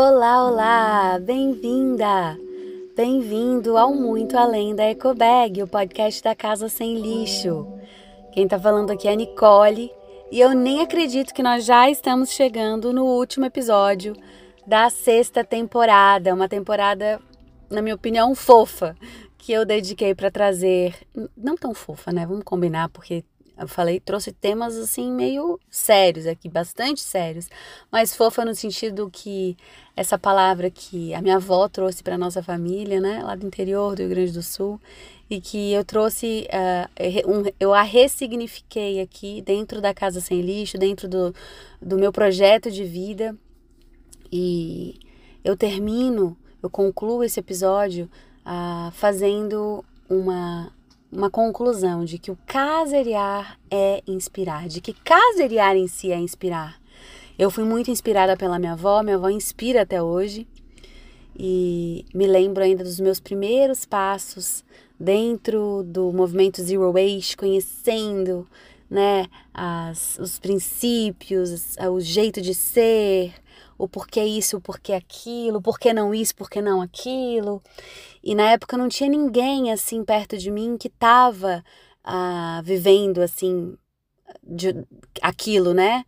[0.00, 1.18] Olá, olá!
[1.18, 2.38] Bem-vinda!
[2.94, 7.66] Bem-vindo ao Muito Além da Ecobag, o podcast da Casa Sem Lixo.
[8.30, 9.90] Quem tá falando aqui é a Nicole
[10.30, 14.14] e eu nem acredito que nós já estamos chegando no último episódio
[14.64, 17.20] da sexta temporada, uma temporada,
[17.68, 18.96] na minha opinião, fofa,
[19.36, 20.94] que eu dediquei para trazer,
[21.36, 22.24] não tão fofa, né?
[22.24, 23.24] Vamos combinar, porque
[23.58, 27.48] eu falei, trouxe temas assim meio sérios aqui, bastante sérios,
[27.90, 29.56] mas fofa no sentido que
[29.96, 34.02] essa palavra que a minha avó trouxe para nossa família, né, lá do interior do
[34.02, 34.80] Rio Grande do Sul,
[35.28, 40.78] e que eu trouxe, uh, um, eu a ressignifiquei aqui dentro da Casa Sem Lixo,
[40.78, 41.34] dentro do,
[41.82, 43.36] do meu projeto de vida,
[44.30, 45.00] e
[45.44, 48.08] eu termino, eu concluo esse episódio
[48.46, 50.72] uh, fazendo uma
[51.10, 56.80] uma conclusão de que o caseriar é inspirar, de que caseriar em si é inspirar.
[57.38, 60.46] Eu fui muito inspirada pela minha avó, minha avó inspira até hoje.
[61.38, 64.64] E me lembro ainda dos meus primeiros passos
[64.98, 68.44] dentro do movimento Zero Waste, conhecendo
[68.90, 73.34] né, as, os princípios, o jeito de ser,
[73.76, 77.62] o porquê isso, o porquê aquilo, por que não isso, por que não aquilo.
[78.22, 81.64] E na época não tinha ninguém assim perto de mim que estava
[82.02, 83.76] ah, vivendo assim
[84.42, 84.74] de,
[85.22, 86.04] aquilo, né?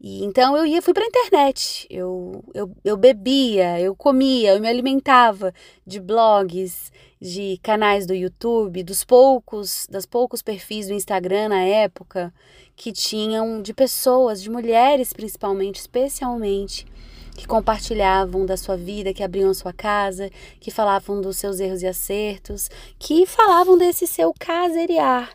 [0.00, 4.60] E então eu ia, fui para a internet, eu, eu, eu bebia, eu comia, eu
[4.60, 5.54] me alimentava
[5.86, 12.32] de blogs, de canais do YouTube, dos poucos, das poucos perfis do Instagram na época
[12.76, 16.86] que tinham de pessoas, de mulheres principalmente, especialmente,
[17.34, 20.30] que compartilhavam da sua vida, que abriam a sua casa,
[20.60, 25.32] que falavam dos seus erros e acertos, que falavam desse seu caseriar.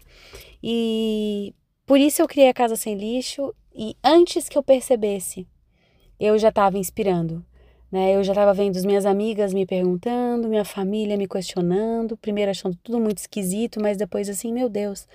[0.62, 5.48] E por isso eu criei a Casa Sem Lixo e antes que eu percebesse,
[6.20, 7.44] eu já estava inspirando.
[7.92, 8.16] Né?
[8.16, 12.78] Eu já estava vendo as minhas amigas me perguntando, minha família me questionando, primeiro achando
[12.82, 15.08] tudo muito esquisito, mas depois assim, meu Deus,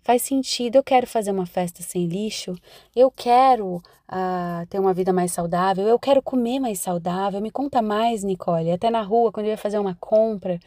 [0.00, 2.54] faz sentido, eu quero fazer uma festa sem lixo,
[2.94, 7.40] eu quero uh, ter uma vida mais saudável, eu quero comer mais saudável.
[7.40, 8.70] Me conta mais, Nicole.
[8.70, 10.60] Até na rua, quando eu ia fazer uma compra,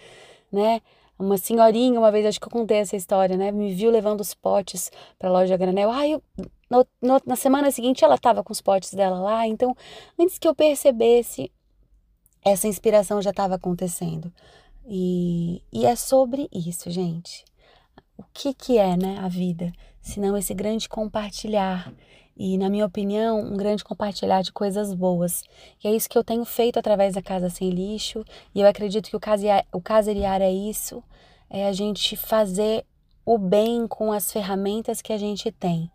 [0.52, 0.82] né?
[1.20, 3.52] Uma senhorinha, uma vez, acho que eu contei essa história, né?
[3.52, 5.90] Me viu levando os potes para a loja granel.
[5.92, 6.22] Ah, eu,
[6.70, 9.48] no, no, na semana seguinte ela estava com os potes dela lá.
[9.48, 9.76] Então,
[10.20, 11.52] antes que eu percebesse,
[12.44, 14.32] essa inspiração já estava acontecendo.
[14.86, 17.46] E, e é sobre isso, gente
[18.18, 21.94] o que, que é né, a vida, senão esse grande compartilhar.
[22.36, 25.44] E, na minha opinião, um grande compartilhar de coisas boas.
[25.84, 28.24] E é isso que eu tenho feito através da Casa Sem Lixo.
[28.54, 31.04] E eu acredito que o, caseriar, o caseriar é isso:
[31.50, 32.86] é a gente fazer
[33.26, 35.92] o bem com as ferramentas que a gente tem.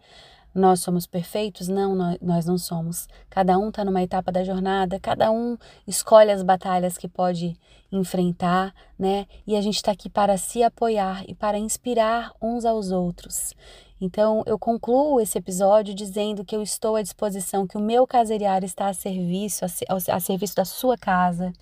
[0.55, 1.69] Nós somos perfeitos?
[1.69, 3.09] Não, nós não somos.
[3.31, 7.57] Cada um está numa etapa da jornada, cada um escolhe as batalhas que pode
[7.91, 9.27] enfrentar, né?
[9.47, 13.55] E a gente está aqui para se apoiar e para inspirar uns aos outros.
[14.01, 18.65] Então, eu concluo esse episódio dizendo que eu estou à disposição, que o meu caseriar
[18.65, 19.69] está a serviço, a,
[20.17, 21.53] a serviço da sua casa,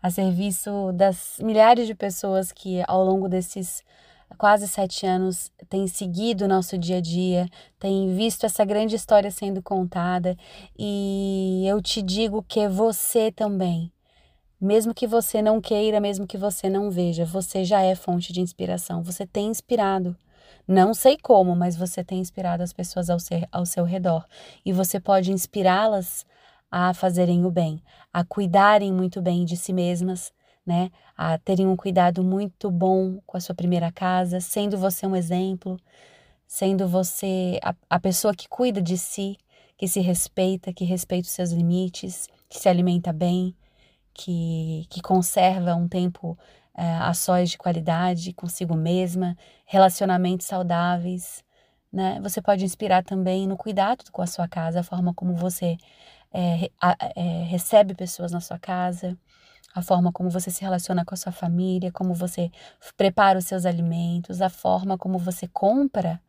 [0.00, 3.82] a serviço das milhares de pessoas que ao longo desses
[4.36, 7.48] quase sete anos tem seguido o nosso dia a dia,
[7.78, 10.36] tem visto essa grande história sendo contada.
[10.78, 13.92] E eu te digo que você também,
[14.60, 18.40] mesmo que você não queira, mesmo que você não veja, você já é fonte de
[18.40, 20.16] inspiração, você tem inspirado.
[20.66, 24.24] Não sei como, mas você tem inspirado as pessoas ao, ser, ao seu redor.
[24.64, 26.24] E você pode inspirá-las
[26.70, 27.82] a fazerem o bem,
[28.12, 30.32] a cuidarem muito bem de si mesmas,
[30.66, 30.90] né?
[31.16, 35.78] A terem um cuidado muito bom com a sua primeira casa, sendo você um exemplo,
[36.46, 39.36] sendo você a, a pessoa que cuida de si,
[39.76, 43.54] que se respeita, que respeita os seus limites, que se alimenta bem,
[44.14, 46.38] que, que conserva um tempo
[46.76, 49.36] é, a sós de qualidade consigo mesma,
[49.66, 51.44] relacionamentos saudáveis.
[51.92, 52.20] Né?
[52.22, 55.76] Você pode inspirar também no cuidado com a sua casa, a forma como você
[56.32, 56.70] é,
[57.14, 59.16] é, recebe pessoas na sua casa,
[59.74, 62.50] a forma como você se relaciona com a sua família, como você
[62.96, 66.20] prepara os seus alimentos, a forma como você compra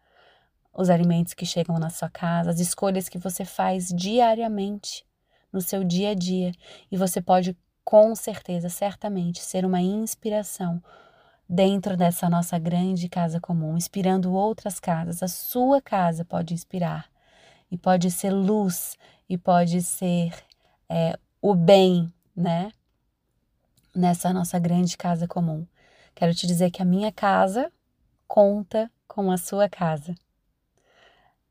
[0.73, 5.05] os alimentos que chegam na sua casa, as escolhas que você faz diariamente
[5.51, 6.51] no seu dia a dia.
[6.91, 10.81] E você pode, com certeza, certamente, ser uma inspiração
[11.47, 15.21] dentro dessa nossa grande casa comum, inspirando outras casas.
[15.21, 17.05] A sua casa pode inspirar
[17.69, 18.97] e pode ser luz
[19.29, 20.33] e pode ser
[20.89, 22.71] é, o bem, né?
[23.95, 25.65] Nessa nossa grande casa comum.
[26.15, 27.71] Quero te dizer que a minha casa
[28.27, 30.15] conta com a sua casa.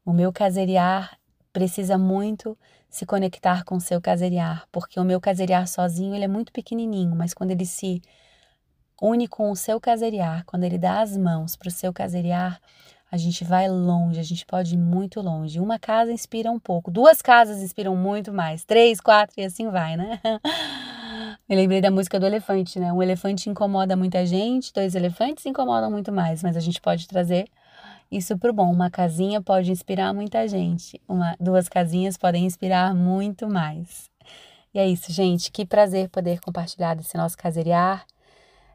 [0.04, 1.18] O meu caseriar
[1.52, 2.58] precisa muito
[2.88, 7.14] se conectar com o seu caseriar, porque o meu caseriar sozinho ele é muito pequenininho,
[7.14, 8.02] mas quando ele se
[9.00, 12.60] une com o seu caseriar, quando ele dá as mãos para o seu caseriar,
[13.10, 15.60] a gente vai longe, a gente pode ir muito longe.
[15.60, 19.96] Uma casa inspira um pouco, duas casas inspiram muito mais, três, quatro e assim vai,
[19.96, 20.20] né?
[21.52, 22.90] Me lembrei da música do elefante, né?
[22.94, 27.46] Um elefante incomoda muita gente, dois elefantes incomodam muito mais, mas a gente pode trazer
[28.10, 28.72] isso pro bom.
[28.72, 34.08] Uma casinha pode inspirar muita gente, uma, duas casinhas podem inspirar muito mais.
[34.72, 35.52] E é isso, gente.
[35.52, 38.06] Que prazer poder compartilhar desse nosso caseriar.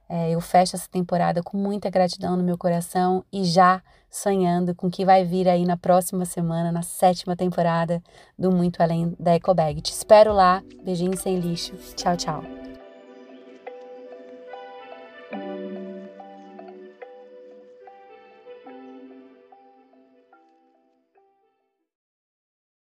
[0.08, 4.86] É, eu fecho essa temporada com muita gratidão no meu coração e já sonhando com
[4.86, 8.04] o que vai vir aí na próxima semana, na sétima temporada
[8.38, 9.82] do Muito Além da Ecobag.
[9.82, 10.62] Te espero lá.
[10.84, 11.74] Beijinho sem lixo.
[11.96, 12.67] Tchau, tchau.